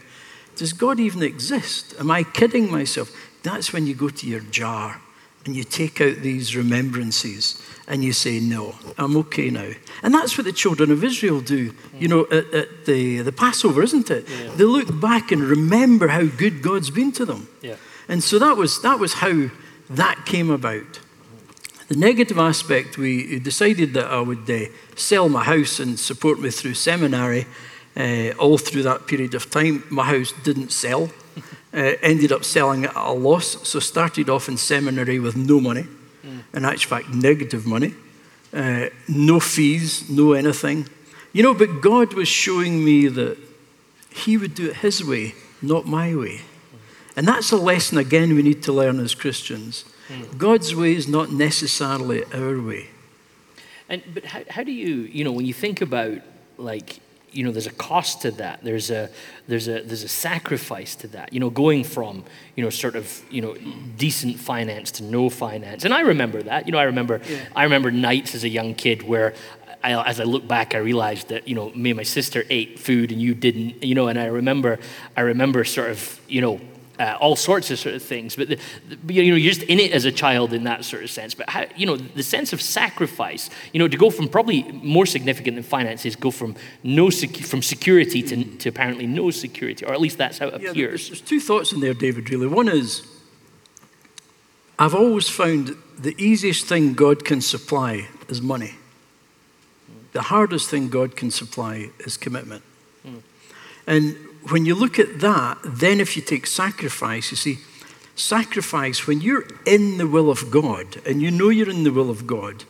[0.57, 1.95] does God even exist?
[1.99, 3.11] Am I kidding myself?
[3.43, 5.01] That's when you go to your jar
[5.45, 9.71] and you take out these remembrances and you say, No, I'm okay now.
[10.03, 13.83] And that's what the children of Israel do, you know, at, at the, the Passover,
[13.83, 14.29] isn't it?
[14.29, 14.55] Yeah.
[14.55, 17.49] They look back and remember how good God's been to them.
[17.61, 17.77] Yeah.
[18.09, 19.49] And so that was, that was how
[19.91, 21.01] that came about.
[21.89, 26.51] The negative aspect, we decided that I would uh, sell my house and support me
[26.51, 27.47] through seminary.
[27.97, 31.11] Uh, all through that period of time, my house didn't sell.
[31.75, 35.85] Uh, ended up selling at a loss, so started off in seminary with no money
[36.55, 37.95] in actual fact, negative money,
[38.53, 40.89] uh, no fees, no anything.
[41.33, 43.37] You know, but God was showing me that
[44.11, 46.43] He would do it His way, not my way.
[47.17, 49.85] And that's a lesson, again, we need to learn as Christians.
[50.37, 52.89] God's way is not necessarily our way.
[53.89, 56.19] And, but how, how do you, you know, when you think about
[56.57, 57.01] like
[57.35, 59.11] you know there's a cost to that there's a
[59.47, 62.25] there's a there's a sacrifice to that you know going from
[62.57, 63.55] you know sort of you know
[63.97, 67.39] decent finance to no finance and i remember that you know i remember yeah.
[67.57, 69.35] i remember nights as a young kid where
[69.83, 72.79] I, as I look back, I realized that you know me and my sister ate
[72.79, 73.85] food and you didn't.
[73.85, 74.79] You know, and I remember,
[75.15, 76.59] I remember sort of you know
[76.99, 78.37] uh, all sorts of sort of things.
[78.37, 81.03] But the, the, you know, you're just in it as a child in that sort
[81.03, 81.35] of sense.
[81.35, 85.07] But how, you know, the sense of sacrifice, you know, to go from probably more
[85.07, 89.93] significant than finances, go from no sec- from security to, to apparently no security, or
[89.93, 91.09] at least that's how it Yeah, appears.
[91.09, 92.47] there's, there's two thoughts in there, David, really.
[92.47, 93.03] One is
[94.79, 98.75] I've always found the easiest thing God can supply is money.
[100.13, 102.63] The hardest thing God can supply is commitment.
[103.87, 104.17] And
[104.51, 107.59] when you look at that, then if you take sacrifice, you see,
[108.15, 112.11] sacrifice, when you're in the will of God, and you know you're in the will
[112.11, 112.65] of God,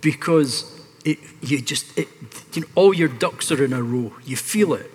[0.00, 2.08] because it, you just, it,
[2.52, 4.90] you know, all your ducks are in a row, you feel it.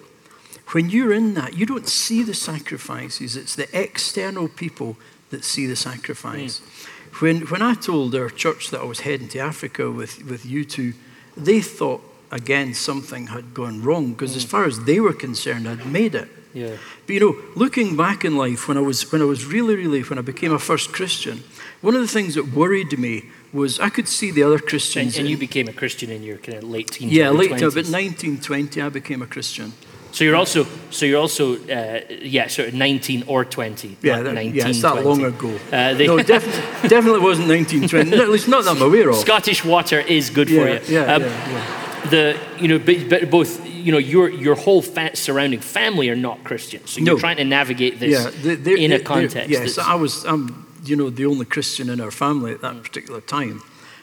[0.71, 4.97] When you're in that, you don't see the sacrifices, it's the external people
[5.29, 6.60] that see the sacrifice.
[6.60, 7.25] Hmm.
[7.25, 10.63] When, when I told our church that I was heading to Africa with, with you
[10.63, 10.93] two,
[11.36, 15.86] they thought, again, something had gone wrong because, as far as they were concerned, I'd
[15.86, 16.28] made it.
[16.54, 16.78] Yeah.
[17.06, 20.02] But you know, looking back in life, when I was when I was really, really
[20.02, 21.44] when I became a first Christian,
[21.82, 25.18] one of the things that worried me was I could see the other Christians.
[25.18, 27.12] and you in- became a Christian in your kind of late teens.
[27.13, 27.74] yeah, late to 20s.
[27.74, 29.74] about 1920, I became a Christian.
[30.12, 33.98] So you're also, so you're also, uh, yeah, sort of 19 or 20.
[34.02, 35.08] Yeah, that, 19, yeah, it's that 20.
[35.08, 35.60] long ago.
[35.72, 38.10] Uh, they- no, definitely, definitely wasn't 1920.
[38.18, 39.18] No, at least not that I'm aware of.
[39.18, 40.96] Scottish water is good yeah, for you.
[40.98, 41.87] yeah, Um, yeah, yeah.
[42.10, 46.15] The, you know, but, but both, you know, your, your whole fa- surrounding family are
[46.15, 46.86] not Christian.
[46.88, 47.20] So you're No.
[47.20, 49.50] trying to navigate this Yeah, they- they're- in a they're- context.
[49.50, 50.24] Yes, I was.
[50.26, 53.62] I'm, you know, the only Christian in our family at that particular time,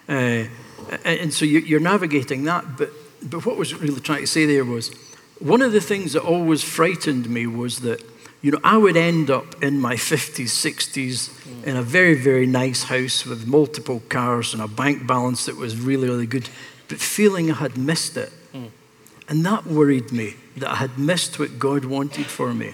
[0.09, 0.51] uh, and,
[1.05, 2.77] and so you, you're navigating that.
[2.77, 2.90] But
[3.23, 4.90] but what was really trying to say there was
[5.38, 8.03] one of the things that always frightened me was that
[8.43, 11.31] you know I would end up in my 50s, 60s
[11.67, 15.77] in a very very nice house with multiple cars and a bank balance that was
[15.79, 16.51] really really good,
[16.88, 18.31] but feeling I had missed it.
[18.53, 18.66] Hmm.
[19.29, 22.73] And that worried me that I had missed what God wanted for me.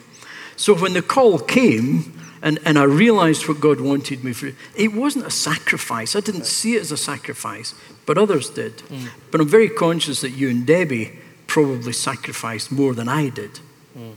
[0.56, 4.92] So when the call came and, and I realized what God wanted me for, it
[4.92, 6.16] wasn't a sacrifice.
[6.16, 8.80] I didn't see it as a sacrifice, but others did.
[8.80, 9.06] Hmm.
[9.30, 13.58] But I'm very conscious that you and Debbie probably sacrificed more than I did.
[13.94, 14.12] Hmm.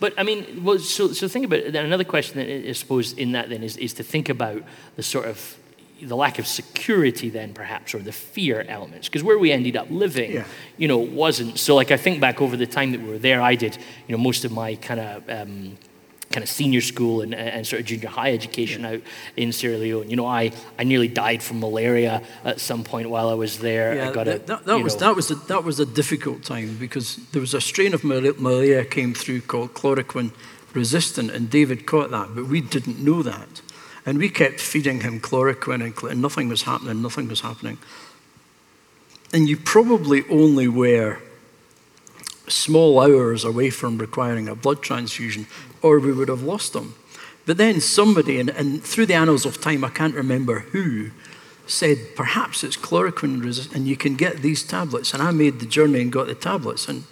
[0.00, 1.74] But I mean, well, so, so think about it.
[1.74, 4.62] Another question that I suppose in that then is, is to think about
[4.96, 5.58] the sort of
[6.02, 9.88] the lack of security then perhaps or the fear elements because where we ended up
[9.90, 10.44] living Yeah.
[10.76, 13.40] you know wasn't so like i think back over the time that we were there
[13.42, 15.76] i did you know most of my kind of um,
[16.30, 19.00] kind of senior school and, and sort of junior high education out
[19.36, 23.28] in sierra leone you know i i nearly died from malaria at some point while
[23.28, 25.64] i was there i got that, a that, that was, know- that, was a, that
[25.64, 30.30] was a difficult time because there was a strain of malaria came through called chloroquine
[30.74, 33.62] resistant, and David caught that, but we didn't know that.
[34.08, 37.76] And we kept feeding him chloroquine, and, and nothing was happening, nothing was happening.
[39.34, 41.18] And you probably only were
[42.48, 45.46] small hours away from requiring a blood transfusion,
[45.82, 46.94] or we would have lost him.
[47.44, 51.10] But then somebody, and, and through the annals of time, I can't remember who,
[51.66, 55.12] said, perhaps it's chloroquine resistant, and you can get these tablets.
[55.12, 56.88] And I made the journey and got the tablets.
[56.88, 57.04] And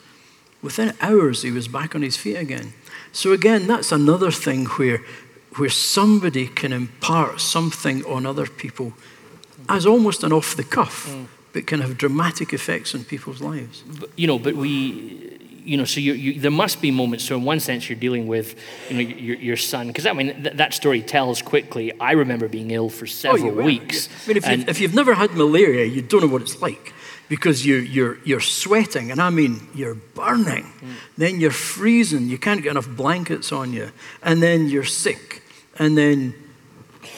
[0.63, 2.73] within hours, he was back on his feet again.
[3.13, 5.03] So, again, that's another thing where,
[5.59, 8.93] where somebody can impart something on other people
[9.69, 11.13] as almost an off the cuff,
[11.53, 13.83] but can have dramatic effects on people's lives.
[14.01, 17.25] But, you know, but we, you know, so you, you, there must be moments.
[17.25, 18.55] So in one sense, you're dealing with,
[18.91, 21.93] you know, your, your son, because I mean th- that story tells quickly.
[21.99, 23.63] I remember being ill for several Oh, you were.
[23.65, 24.09] weeks.
[24.25, 26.61] I mean, if, and- you've, if you've never had malaria, you don't know what it's
[26.63, 26.93] like
[27.29, 30.63] because you, you're, you're sweating, and I mean, you're burning.
[30.65, 30.89] Mm.
[31.19, 33.91] Then you're freezing, you can't get enough blankets on you,
[34.23, 35.43] and then you're sick,
[35.79, 36.35] and then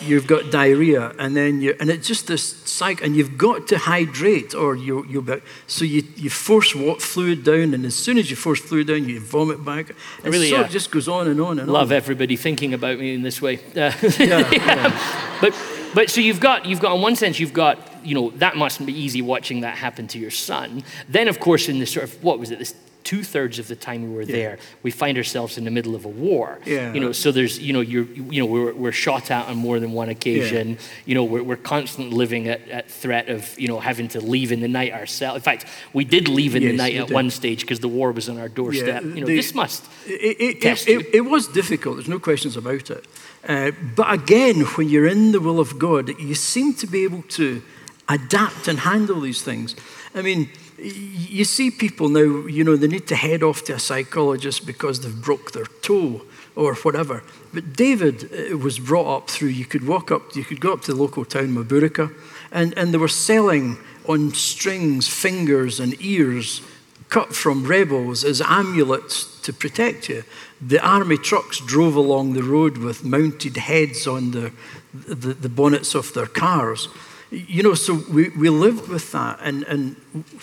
[0.03, 3.79] you've got diarrhea, and then you and it's just this cycle, and you've got to
[3.79, 8.19] hydrate, or you, you'll be, so you, you force what fluid down, and as soon
[8.19, 9.91] as you force fluid down, you vomit back.
[10.25, 11.97] And Really, so uh, it just goes on and on and love on.
[11.97, 13.59] everybody thinking about me in this way.
[13.75, 15.39] Uh, Yeah, yeah.
[15.41, 15.55] but
[15.95, 18.87] but so you've got you've got in one sense you've got you know that mustn't
[18.87, 20.83] be easy watching that happen to your son.
[21.09, 23.77] Then of course in the sort of what was it this two thirds of the
[23.77, 26.59] time we were there we find ourselves in the middle of a war.
[26.67, 26.93] Yeah.
[26.93, 29.81] You know so there's you know you're you know we're, we're shot at on more
[29.81, 30.71] than one occasion.
[30.71, 30.77] Yeah.
[31.07, 34.53] You know we're, we're constantly living at, at threat of you know having to leave
[34.53, 35.37] in the night ourselves.
[35.37, 37.15] In fact we did leave in the night at did.
[37.15, 39.03] one stage because the war was on our doorstep.
[39.05, 42.91] you know the- this must It, it, it, it was difficult, there's no questions about
[42.91, 43.05] it.
[43.47, 47.23] Uh, but again, when you're in the will of God, you seem to be able
[47.23, 47.63] to
[48.09, 49.77] adapt and handle these things.
[50.15, 53.79] I mean, you see people now, you know, they need to head off to a
[53.79, 56.23] psychologist because they've broke their toe
[56.55, 57.23] or whatever.
[57.53, 60.83] But David uh, was brought up through, you could walk up, you could go up
[60.83, 62.13] to the local town, Magburaka,
[62.51, 66.63] and, and they were selling on strings, fingers, and ears
[67.09, 70.25] cut from rebels as amulets to protect you.
[70.61, 74.53] The army trucks drove along the road with mounted heads on the,
[74.93, 76.89] the, the bonnets of their cars.
[77.31, 79.39] You know, so we, we lived with that.
[79.43, 79.97] And, and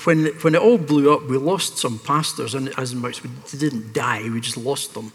[0.04, 3.94] when, when it all blew up, we lost some pastors, and as much we didn't
[3.94, 5.12] die, we just lost them.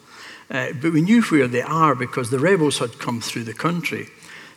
[0.50, 4.08] Uh, but we knew where they are because the rebels had come through the country.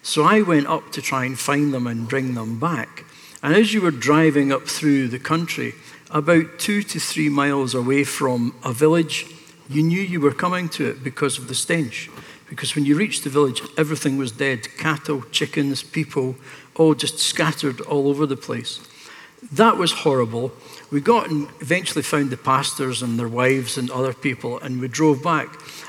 [0.02, 3.06] So I went up to try and find them and bring them back.
[3.43, 5.76] And as you were driving up through the country,
[6.10, 9.28] about two to three miles away from a village,
[9.69, 12.10] you knew you were coming to it because of the stench.
[12.49, 16.36] Because when you reached the village, everything was dead cattle, chickens, people,
[16.75, 18.79] all just scattered all over the place.
[19.51, 20.51] That was horrible.
[20.91, 24.88] We got and eventually found the pastors and their wives and other people, and we
[24.88, 25.47] drove back.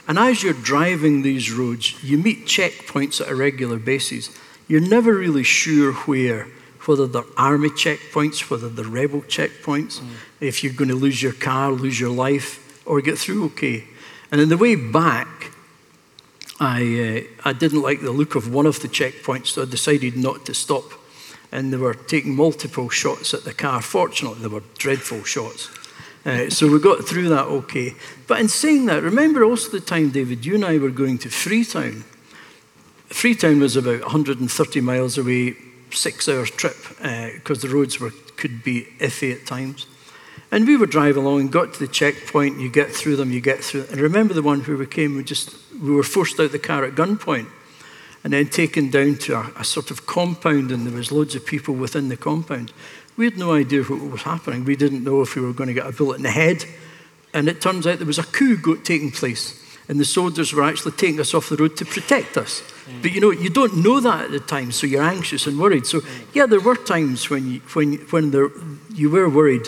[0.09, 4.31] And as you're driving these roads, you meet checkpoints at a regular basis.
[4.67, 6.49] You're never really sure where,
[6.87, 10.09] whether they're army checkpoints, whether they're rebel checkpoints, mm.
[10.41, 13.85] if you're going to lose your car, lose your life, or get through okay.
[14.31, 15.53] And on the way back,
[16.61, 20.17] I, uh, I didn't like the look of one of the checkpoints, so I decided
[20.17, 20.93] not to stop
[21.55, 23.81] and they were taking multiple shots at the car.
[23.81, 25.71] Fortunately, they were dreadful shots.
[26.27, 27.95] Uh, so we got through that okay.
[28.27, 31.31] But in saying that, remember also the time, David, you and I were going to
[31.31, 32.03] Freetown.
[33.07, 35.55] Freetown was about 130 miles away,
[35.93, 39.87] six hour trip, because uh, the roads were, could be iffy at times.
[40.51, 43.63] And we were driving along got to the checkpoint, you get through them, you get
[43.63, 43.87] through.
[43.93, 46.85] And remember the one where we came, we just, we were forced out the car
[46.85, 47.49] at gunpoint
[48.25, 51.45] and then taken down to a, a, sort of compound, and there was loads of
[51.45, 52.73] people within the compound.
[53.19, 54.65] We had no idea what was happening.
[54.65, 56.65] We didn't know if we were going to get a bullet in the head.
[57.35, 60.93] And it turns out there was a coup taking place, and the soldiers were actually
[60.93, 62.63] taking us off the road to protect us.
[62.87, 63.03] Mm.
[63.03, 65.85] But you know, you don't know that at the time, so you're anxious and worried.
[65.85, 66.01] So,
[66.33, 68.49] yeah, there were times when you, when, when there,
[68.95, 69.67] you were worried.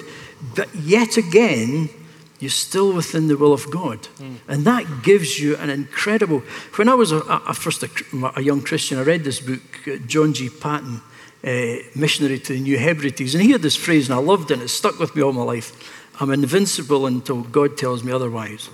[0.54, 1.90] But yet again,
[2.38, 4.02] you're still within the will of God.
[4.18, 4.36] Mm.
[4.48, 6.40] And that gives you an incredible.
[6.76, 7.88] When I was a, a first a,
[8.36, 10.50] a, young Christian, I read this book, uh, John G.
[10.50, 11.00] Paton,
[11.42, 13.34] uh, Missionary to the New Hebrides.
[13.34, 15.32] And he had this phrase, and I loved it, and it stuck with me all
[15.32, 15.72] my life
[16.18, 18.70] I'm invincible until God tells me otherwise.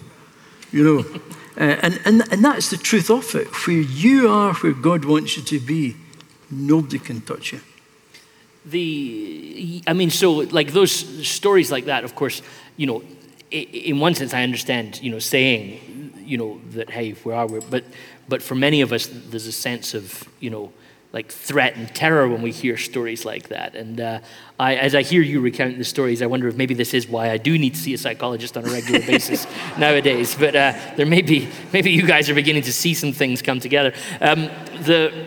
[0.71, 0.99] You know?
[1.57, 3.49] uh, and, and, and that's the truth of it.
[3.67, 5.97] Where you are, where God wants you to be,
[6.51, 7.61] nobody can touch you.
[8.65, 10.93] The, I mean, so like those
[11.27, 12.43] stories like that, of course,
[12.77, 13.03] you know,
[13.53, 17.61] in one sense, I understand, you know, saying, you know, that hey, where are we?
[17.61, 17.85] But,
[18.29, 20.73] but for many of us, there's a sense of, you know,
[21.13, 23.75] like threat and terror when we hear stories like that.
[23.75, 24.21] And uh,
[24.59, 27.31] I, as I hear you recount the stories, I wonder if maybe this is why
[27.31, 30.35] I do need to see a psychologist on a regular basis nowadays.
[30.35, 33.61] But uh, there may be, maybe you guys are beginning to see some things come
[33.61, 33.93] together.
[34.23, 35.27] Um, the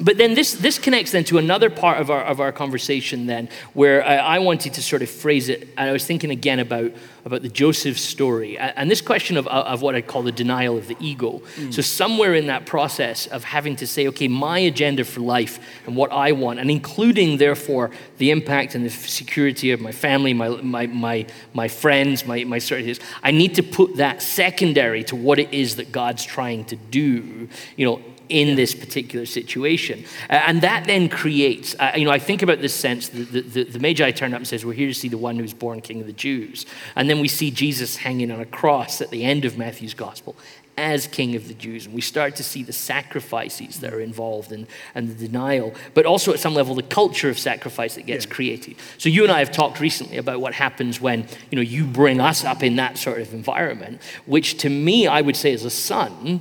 [0.00, 3.48] but then this, this connects then to another part of our, of our conversation then
[3.74, 6.92] where I, I wanted to sort of phrase it and i was thinking again about,
[7.24, 10.88] about the joseph story and this question of, of what i call the denial of
[10.88, 11.72] the ego mm.
[11.72, 15.96] so somewhere in that process of having to say okay my agenda for life and
[15.96, 20.48] what i want and including therefore the impact and the security of my family my,
[20.48, 25.38] my, my, my friends my, my certainties i need to put that secondary to what
[25.38, 30.04] it is that god's trying to do you know in this particular situation.
[30.30, 33.64] Uh, and that then creates, uh, you know, I think about this sense the, the,
[33.64, 36.00] the Magi turn up and says, We're here to see the one who's born King
[36.00, 36.66] of the Jews.
[36.96, 40.36] And then we see Jesus hanging on a cross at the end of Matthew's gospel
[40.76, 41.86] as King of the Jews.
[41.86, 46.06] And we start to see the sacrifices that are involved in, and the denial, but
[46.06, 48.32] also at some level the culture of sacrifice that gets yeah.
[48.32, 48.76] created.
[48.98, 52.20] So you and I have talked recently about what happens when you know you bring
[52.20, 55.70] us up in that sort of environment, which to me I would say as a
[55.70, 56.40] son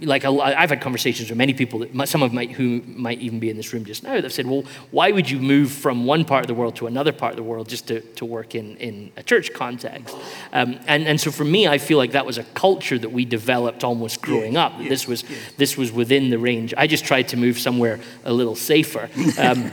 [0.00, 3.50] like I've had conversations with many people, that, some of might, who might even be
[3.50, 6.24] in this room just now, that have said, well, why would you move from one
[6.24, 8.76] part of the world to another part of the world just to, to work in,
[8.76, 10.16] in a church context?
[10.52, 13.24] Um, and, and so for me, I feel like that was a culture that we
[13.24, 14.72] developed almost growing yeah, up.
[14.78, 15.36] Yeah, this, was, yeah.
[15.56, 16.74] this was within the range.
[16.76, 19.08] I just tried to move somewhere a little safer.
[19.38, 19.72] Um,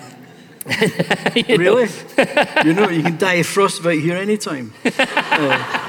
[1.36, 1.88] you really?
[2.66, 4.74] you know, you can die of frostbite here anytime.
[4.86, 5.84] Uh,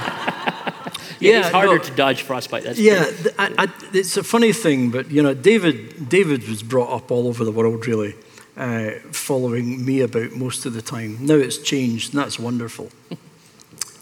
[1.21, 2.65] yeah, it's harder no, to dodge frostbite.
[2.65, 6.91] That's yeah, I, I, it's a funny thing, but you know, David, David was brought
[6.95, 8.15] up all over the world, really,
[8.57, 11.25] uh, following me about most of the time.
[11.25, 12.91] Now it's changed, and that's wonderful.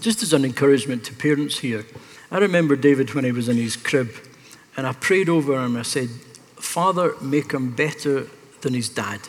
[0.01, 1.87] Just as an encouragement to parents here,
[2.31, 4.11] I remember David when he was in his crib,
[4.77, 5.77] and I prayed over him.
[5.77, 6.09] I said,
[6.57, 8.27] "Father, make him better
[8.61, 9.21] than his dad."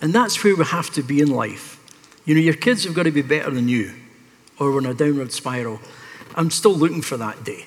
[0.00, 1.78] And that's where we have to be in life.
[2.24, 3.92] You know, your kids have got to be better than you,
[4.58, 5.80] or we're in a downward spiral.
[6.34, 7.66] I'm still looking for that day.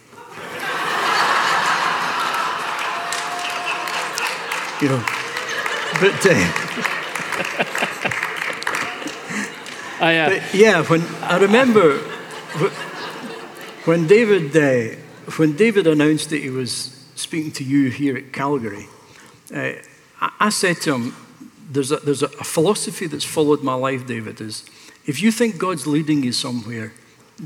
[4.82, 5.01] you know,
[6.01, 6.32] but uh,
[10.01, 11.99] I, uh, But yeah, when I remember
[13.86, 14.95] when David uh,
[15.38, 18.88] when David announced that he was speaking to you here at Calgary,
[19.53, 19.74] uh,
[20.20, 21.16] I, I said to him,
[21.72, 24.41] "There's a, there's a, a philosophy that's followed my life, David.
[24.41, 24.66] Is
[25.05, 26.91] if you think God's leading you somewhere,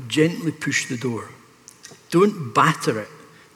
[0.06, 1.28] gently push the door.
[2.10, 3.08] Don't batter it.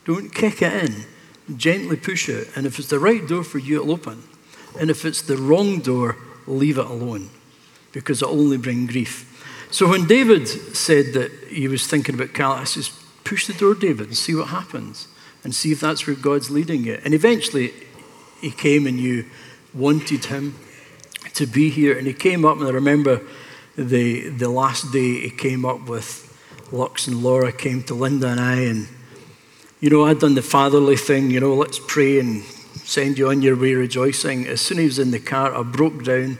[0.04, 1.56] Don't kick it in.
[1.56, 2.48] Gently push it.
[2.56, 4.22] And if it's the right door for you, it'll open.
[4.78, 6.16] And if it's the wrong door,
[6.46, 7.30] leave it alone
[7.92, 9.30] because it'll only bring grief.
[9.70, 12.90] So when David said that he was thinking about Cal, I says,
[13.24, 15.08] push the door, David, and see what happens
[15.42, 17.00] and see if that's where God's leading you.
[17.04, 17.72] And eventually
[18.40, 19.26] he came and you
[19.72, 20.54] wanted him
[21.34, 21.96] to be here.
[21.96, 23.20] And he came up, and I remember
[23.76, 26.23] the, the last day he came up with
[26.74, 28.88] Lux and Laura came to Linda and I, and
[29.80, 32.42] you know, I'd done the fatherly thing, you know, let's pray and
[32.82, 34.46] send you on your way rejoicing.
[34.46, 36.38] As soon as he was in the car, I broke down,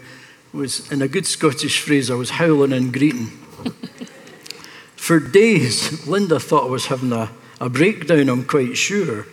[0.53, 3.27] was in a good Scottish phrase, I was howling and greeting.
[4.97, 7.31] For days, Linda thought I was having a,
[7.61, 9.27] a breakdown, I'm quite sure.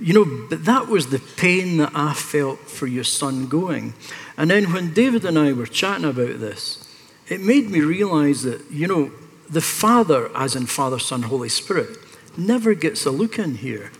[0.00, 3.94] You know, but that was the pain that I felt for your son going.
[4.36, 6.86] And then when David and I were chatting about this,
[7.28, 9.10] it made me realize that, you know,
[9.48, 11.96] the Father, as in Father, Son, Holy Spirit,
[12.36, 13.90] never gets a look in here.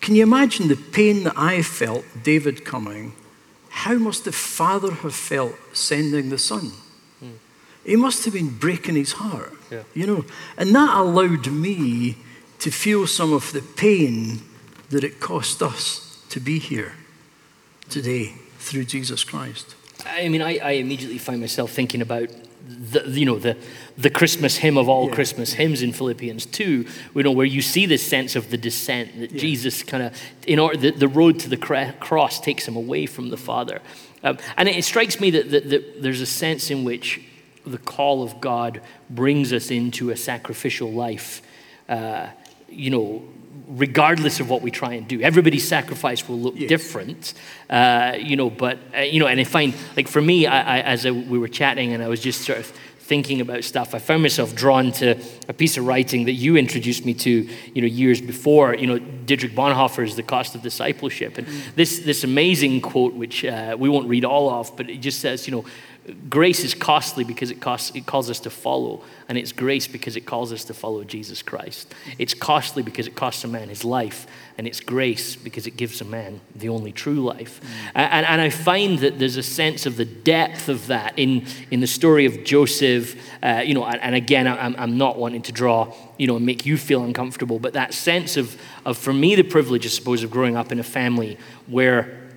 [0.00, 3.12] Can you imagine the pain that I felt, David coming?
[3.70, 6.72] How must the Father have felt sending the Son?
[7.84, 9.82] He must have been breaking his heart, Yeah.
[9.94, 10.24] you know.
[10.58, 12.16] And that allowed me
[12.58, 14.42] to feel some of the pain
[14.90, 16.92] that it cost us to be here
[17.88, 19.74] today through Jesus Christ.
[20.06, 22.28] I mean, I, I immediately find myself thinking about
[22.66, 23.56] the, you know, the,
[23.96, 25.14] the Christmas hymn of all Yeah.
[25.14, 29.18] Christmas hymns in Philippians 2, you know, where you see this sense of the descent,
[29.20, 32.76] that Jesus kind of, in order, the, the road to the cra- cross takes him
[32.76, 33.80] away from the Father.
[34.22, 37.20] Um, and it, strikes me that, that, that there's a sense in which
[37.64, 41.42] the call of God brings us into a sacrificial life,
[41.88, 42.28] uh,
[42.68, 43.22] you know,
[43.68, 45.20] regardless of what we try and do.
[45.20, 46.68] Everybody's sacrifice will look Yes.
[46.68, 47.34] different,
[47.68, 50.80] uh, you know, but, uh, you know, and I find, like for me, I, I,
[50.80, 52.66] as I, we were chatting and I was just sort of
[52.98, 57.04] thinking about stuff, I found myself drawn to a piece of writing that you introduced
[57.04, 61.36] me to, you know, years before, you know, Dietrich Bonhoeffer's The Cost of Discipleship.
[61.38, 65.18] And this, this amazing quote, which uh, we won't read all of, but it just
[65.20, 65.64] says, you know,
[66.10, 70.16] grace is costly because it, costs, it calls us to follow, and it's grace because
[70.16, 71.94] it calls us to follow Jesus Christ.
[72.18, 74.26] It's costly because it costs a man his life,
[74.58, 77.60] and it's grace because it gives a man the only true life.
[77.94, 81.80] And, and I find that there's a sense of the depth of that in, in
[81.80, 83.16] the story of Joseph.
[83.42, 86.66] Uh, you know, and, again, I'm, I'm not wanting to draw, you know, and make
[86.66, 90.30] you feel uncomfortable, but that sense of, of, for me, the privilege, I suppose, of
[90.30, 92.29] growing up in a family where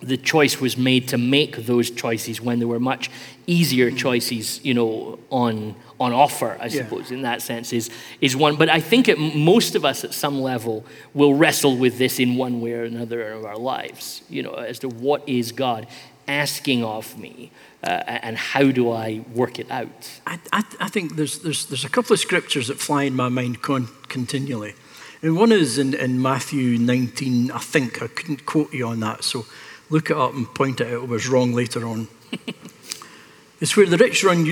[0.00, 3.10] the choice was made to make those choices when there were much
[3.46, 6.56] easier choices, you know, on on offer.
[6.60, 6.84] I Yeah.
[6.84, 7.90] suppose in that sense is
[8.20, 8.56] is one.
[8.56, 10.84] But I think it, most of us at some level
[11.14, 14.22] will wrestle with this in one way or another of our lives.
[14.30, 15.86] You know, as to what is God
[16.28, 17.50] asking of me,
[17.82, 20.20] uh, and how do I work it out?
[20.26, 23.30] I, I, I think there's, there's, there's a couple of scriptures that fly in my
[23.30, 24.74] mind con- continually.
[25.22, 28.02] And one is in, in Matthew 19, I think.
[28.02, 29.46] I couldn't quote you on that, so
[29.90, 31.02] look it up and point it out.
[31.02, 32.08] I was wrong later on.
[33.60, 34.44] it's where the rich, run,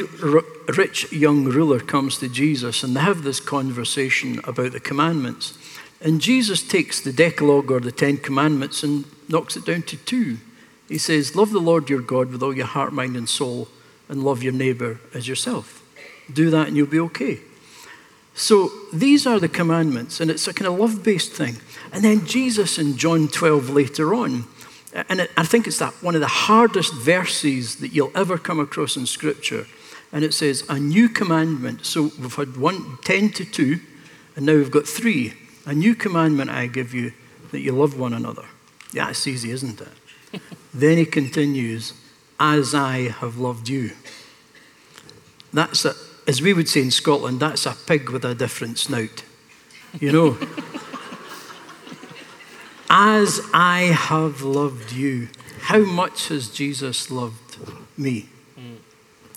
[0.76, 5.59] rich young ruler comes to Jesus and they have this conversation about the commandments.
[6.01, 10.39] And Jesus takes the Decalogue or the Ten Commandments and knocks it down to two.
[10.89, 13.68] He says, Love the Lord your God with all your heart, mind, and soul,
[14.09, 15.82] and love your neighbor as yourself.
[16.32, 17.41] Do that and you'll be okay.
[18.34, 21.57] So these are the commandments, and it's a kind of love based thing.
[21.91, 24.45] And then Jesus in John 12 later on,
[25.09, 28.61] and it, I think it's that one of the hardest verses that you'll ever come
[28.61, 29.66] across in Scripture.
[30.12, 31.84] And it says, A new commandment.
[31.84, 33.80] So we've had one, 10 to 2,
[34.36, 35.34] and now we've got three.
[35.66, 37.12] A new commandment I give you
[37.51, 38.44] that you love one another.
[38.92, 40.40] Yeah, it's easy, isn't it?
[40.74, 41.92] then he continues,
[42.38, 43.90] As I have loved you.
[45.53, 45.94] That's a,
[46.26, 49.24] as we would say in Scotland, that's a pig with a different snout.
[50.01, 50.38] You know?
[52.99, 55.28] As I have loved you,
[55.61, 57.59] how much has Jesus loved
[57.99, 58.30] me?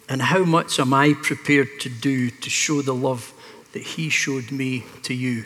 [0.08, 3.34] And how much am I prepared to do to show the love
[3.74, 5.44] that he showed me to you?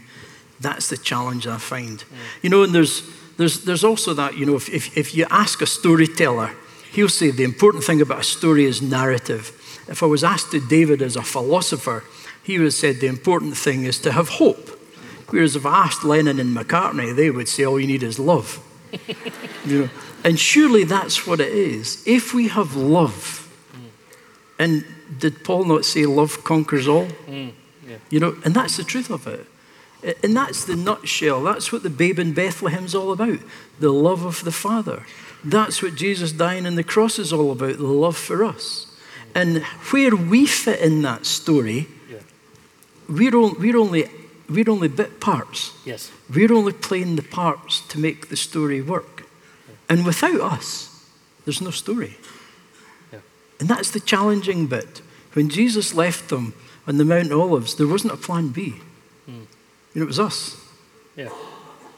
[0.59, 2.03] That's the challenge I find.
[2.43, 3.01] You know, and there's,
[3.37, 6.51] there's, there's also that, you know, if, if, if you ask a storyteller,
[6.91, 9.83] he'll say the important thing about a story is narrative.
[9.89, 12.03] If I was asked to David as a philosopher,
[12.43, 14.81] he would have said the important thing is to have hope.
[15.29, 18.59] Whereas if I asked Lennon and McCartney, they would say all you need is love.
[19.65, 19.89] you know?
[20.23, 22.03] And surely that's what it is.
[22.07, 23.39] If we have love,
[24.59, 24.85] and
[25.19, 27.07] did Paul not say love conquers all?
[27.27, 27.51] Mm,
[27.87, 27.97] yeah.
[28.09, 29.47] You know, and that's the truth of it.
[30.23, 31.43] And that's the nutshell.
[31.43, 33.39] That's what the babe in Bethlehem's all about
[33.79, 35.05] the love of the Father.
[35.43, 38.87] That's what Jesus dying on the cross is all about the love for us.
[39.35, 42.17] And where we fit in that story, Yeah.
[43.09, 44.09] we're, on, we're, only,
[44.53, 45.73] we're only bit parts.
[45.85, 46.11] Yes.
[46.33, 49.23] We're only playing the parts to make the story work.
[49.89, 50.89] And without us,
[51.45, 52.17] there's no story.
[53.11, 53.19] Yeah.
[53.59, 55.01] And that's the challenging bit.
[55.33, 56.53] When Jesus left them
[56.87, 58.75] on the Mount Olives, there wasn't a plan B.
[59.25, 59.43] Hmm.
[59.93, 60.57] You know, it was us,
[61.15, 61.29] Yeah.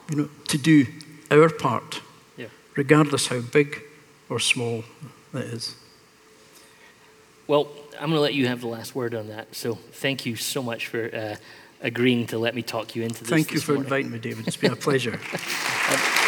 [0.09, 0.85] you know, to do
[1.31, 2.01] our part,
[2.37, 2.47] Yeah.
[2.75, 3.81] regardless how big
[4.29, 4.83] or small
[5.31, 5.75] that is.
[7.47, 9.55] Well, I'm going to let you have the last word on that.
[9.55, 11.35] So thank you so much for uh,
[11.85, 13.29] agreeing to let me talk you into this.
[13.29, 13.85] Thank you this for morning.
[13.85, 14.47] inviting me, David.
[14.47, 15.19] It's been a pleasure.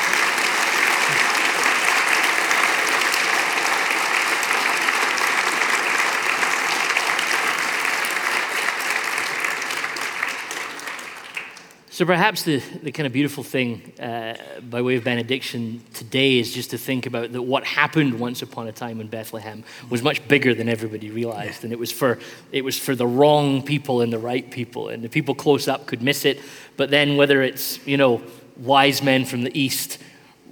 [11.97, 16.53] So perhaps the, the kind of beautiful thing uh, by way of benediction today is
[16.53, 20.27] just to think about that what happened once upon a time in Bethlehem was much
[20.27, 21.63] bigger than everybody realized.
[21.63, 22.19] And it was for
[22.51, 24.89] it was for the wrong people and the right people.
[24.89, 26.39] And the people close up could miss it.
[26.75, 28.21] But then whether it's, you know,
[28.57, 29.97] wise men from the east,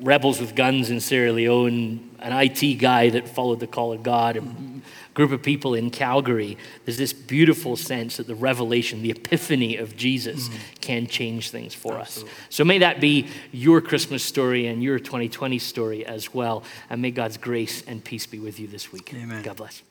[0.02, 4.38] rebels with guns in Sierra Leone, an IT guy that followed the call of God,
[4.38, 4.42] a
[5.16, 9.98] group of people in Calgary, there's this beautiful sense that the revelation, the epiphany of
[9.98, 10.60] Jesus mm.
[10.82, 12.24] can change things for us.
[12.50, 16.64] So may that be your Christmas story and your 2020 story as well.
[16.90, 19.12] And may God's grace and peace be with you this week.
[19.16, 19.42] Amen.
[19.42, 19.82] God bless.